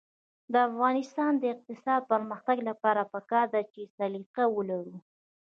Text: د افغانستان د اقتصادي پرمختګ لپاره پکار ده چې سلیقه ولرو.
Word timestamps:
د 0.53 0.53
افغانستان 0.69 1.31
د 1.37 1.43
اقتصادي 1.53 2.07
پرمختګ 2.11 2.57
لپاره 2.69 3.01
پکار 3.13 3.45
ده 3.53 3.61
چې 3.71 3.81
سلیقه 3.95 4.43
ولرو. 4.55 4.97